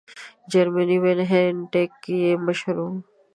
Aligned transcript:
جرمنی 0.51 0.97
وان 1.03 1.19
هینټیګ 1.31 1.93
یې 2.19 2.31
مشر 2.45 2.75
وو. 2.81 2.89